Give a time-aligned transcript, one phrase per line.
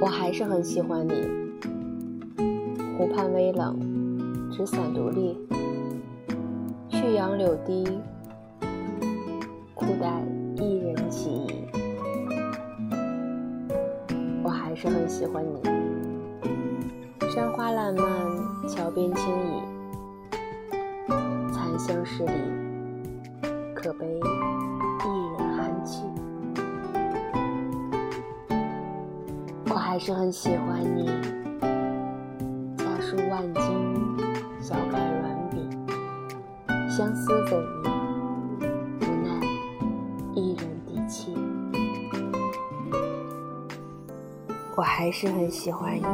[0.00, 1.12] 我还是很喜欢你。
[2.98, 3.78] 湖畔微冷，
[4.50, 5.38] 纸伞独立，
[6.88, 7.84] 旭阳柳堤，
[9.74, 10.22] 孤单
[10.56, 11.46] 一人起。
[14.42, 15.60] 我还是很喜欢你。
[17.30, 18.06] 山花烂漫，
[18.68, 19.62] 桥边轻倚，
[21.52, 22.32] 残香十里，
[23.74, 24.06] 可悲
[29.96, 31.06] 还是很喜欢你。
[32.76, 33.64] 家书万金，
[34.60, 35.70] 小楷软笔，
[36.86, 37.64] 相思怎语？
[39.00, 39.40] 无奈
[40.34, 41.34] 一人低泣。
[44.76, 46.04] 我还是很喜欢你。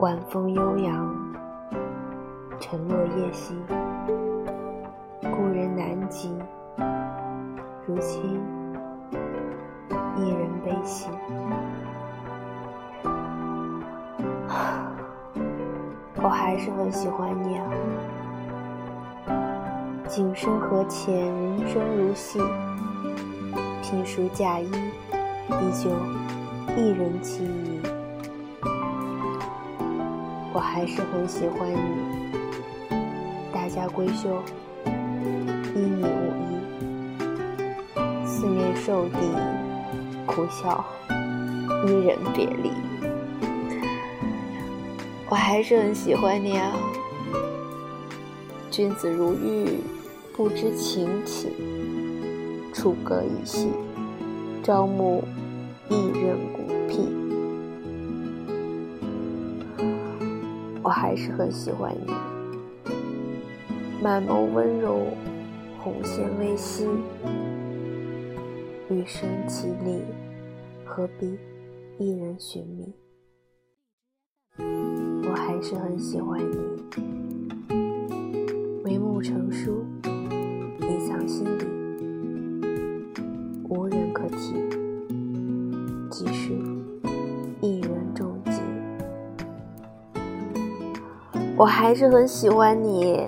[0.00, 1.34] 晚风悠扬，
[2.58, 3.54] 晨落夜息，
[5.20, 6.36] 故人南极，
[7.86, 8.40] 如今
[10.78, 11.06] 一人悲喜。
[16.22, 17.64] 我还是很喜欢你啊！
[20.08, 22.40] 景深和浅，人生如戏，
[23.82, 25.90] 聘书嫁衣，依旧
[26.76, 27.80] 一人其余。
[30.52, 31.78] 我还是很喜欢你，
[33.52, 34.42] 大家闺秀，
[35.74, 36.56] 因你无依，
[38.26, 39.18] 四面受敌，
[40.38, 40.84] 不笑，
[41.84, 42.70] 伊人别离。
[45.28, 46.76] 我还是很喜欢你啊，
[48.70, 49.80] 君子如玉，
[50.36, 51.50] 不知情起，
[52.72, 53.66] 楚歌一夕，
[54.62, 55.24] 朝暮
[55.88, 57.08] 一人孤僻。
[60.84, 62.14] 我还是很喜欢你，
[64.00, 65.00] 满眸温柔，
[65.82, 66.86] 红线微系，
[68.88, 70.00] 余生绮丽，
[70.88, 71.38] 何必
[71.98, 72.94] 一人寻觅？
[75.28, 76.56] 我还是很喜欢你，
[78.82, 81.66] 眉目成书，隐藏心底，
[83.68, 84.54] 无人可提，
[86.10, 86.54] 即使
[87.60, 88.52] 一人终结。
[91.56, 93.26] 我还是很喜欢你，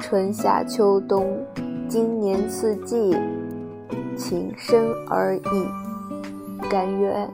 [0.00, 1.46] 春夏秋冬，
[1.88, 3.16] 今年四季，
[4.16, 5.42] 情深而已，
[6.68, 7.30] 甘愿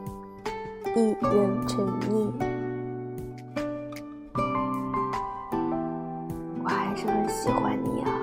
[0.96, 2.32] 一人沉溺
[6.62, 8.22] 我还是很喜欢你啊。